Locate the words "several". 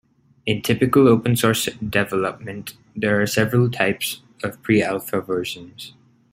3.27-3.69